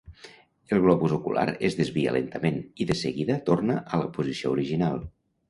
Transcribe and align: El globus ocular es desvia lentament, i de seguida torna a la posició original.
El 0.77 0.79
globus 0.85 1.13
ocular 1.17 1.43
es 1.69 1.77
desvia 1.81 2.13
lentament, 2.15 2.57
i 2.81 2.89
de 2.93 2.97
seguida 3.03 3.37
torna 3.51 3.77
a 3.85 4.01
la 4.05 4.11
posició 4.19 4.57
original. 4.57 5.01